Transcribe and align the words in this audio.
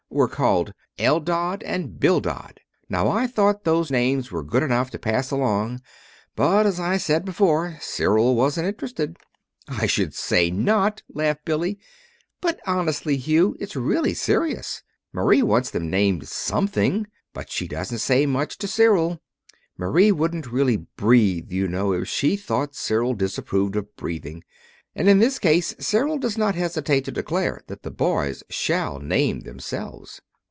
were 0.13 0.27
called 0.27 0.73
Eldad 0.99 1.63
and 1.63 1.97
Bildad. 1.97 2.59
Now 2.89 3.07
I 3.07 3.27
thought 3.27 3.63
those 3.63 3.89
names 3.89 4.29
were 4.29 4.43
good 4.43 4.61
enough 4.61 4.89
to 4.91 4.99
pass 4.99 5.31
along, 5.31 5.79
but, 6.35 6.65
as 6.65 6.81
I 6.81 6.97
said 6.97 7.23
before, 7.23 7.77
Cyril 7.79 8.35
wasn't 8.35 8.67
interested." 8.67 9.15
"I 9.69 9.85
should 9.85 10.13
say 10.13 10.51
not," 10.51 11.01
laughed 11.13 11.45
Billy. 11.45 11.79
"But, 12.41 12.59
honestly, 12.67 13.15
Hugh, 13.15 13.55
it's 13.61 13.77
really 13.77 14.13
serious. 14.13 14.83
Marie 15.13 15.41
wants 15.43 15.71
them 15.71 15.89
named 15.89 16.27
something, 16.27 17.07
but 17.33 17.49
she 17.49 17.65
doesn't 17.69 17.99
say 17.99 18.25
much 18.25 18.57
to 18.57 18.67
Cyril. 18.67 19.21
Marie 19.77 20.11
wouldn't 20.11 20.51
really 20.51 20.75
breathe, 20.97 21.53
you 21.53 21.69
know, 21.69 21.93
if 21.93 22.09
she 22.09 22.35
thought 22.35 22.75
Cyril 22.75 23.13
disapproved 23.13 23.77
of 23.77 23.95
breathing. 23.95 24.43
And 24.93 25.07
in 25.07 25.19
this 25.19 25.39
case 25.39 25.73
Cyril 25.79 26.17
does 26.17 26.37
not 26.37 26.55
hesitate 26.55 27.05
to 27.05 27.11
declare 27.13 27.61
that 27.67 27.83
the 27.83 27.91
boys 27.91 28.43
shall 28.49 28.99
name 28.99 29.39
themselves." 29.39 30.19